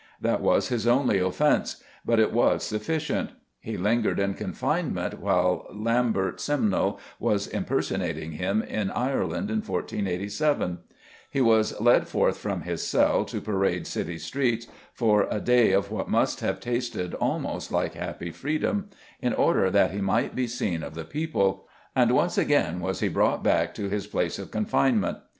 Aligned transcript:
That 0.19 0.41
was 0.41 0.69
his 0.69 0.87
only 0.87 1.19
offence, 1.19 1.83
but 2.03 2.19
it 2.19 2.33
was 2.33 2.63
sufficient; 2.63 3.33
he 3.59 3.77
lingered 3.77 4.19
in 4.19 4.33
confinement 4.33 5.19
while 5.19 5.67
Lambert 5.71 6.41
Simnel 6.41 6.99
was 7.19 7.45
impersonating 7.45 8.31
him 8.31 8.63
in 8.63 8.89
Ireland 8.89 9.51
in 9.51 9.57
1487; 9.57 10.79
he 11.29 11.39
was 11.39 11.79
led 11.79 12.07
forth 12.07 12.37
from 12.39 12.61
his 12.61 12.81
cell 12.81 13.25
to 13.25 13.39
parade 13.39 13.85
city 13.85 14.17
streets, 14.17 14.65
for 14.91 15.27
a 15.29 15.39
day 15.39 15.71
of 15.71 15.91
what 15.91 16.09
must 16.09 16.39
have 16.39 16.59
tasted 16.59 17.13
almost 17.13 17.71
like 17.71 17.93
happy 17.93 18.31
freedom, 18.31 18.89
in 19.21 19.33
order 19.35 19.69
that 19.69 19.91
he 19.91 20.01
might 20.01 20.35
be 20.35 20.47
seen 20.47 20.81
of 20.81 20.95
the 20.95 21.05
people; 21.05 21.67
and 21.95 22.09
once 22.09 22.39
again 22.39 22.79
was 22.79 23.01
he 23.01 23.07
brought 23.07 23.43
back 23.43 23.75
to 23.75 23.87
his 23.87 24.07
place 24.07 24.39
of 24.39 24.49
confinement. 24.49 25.19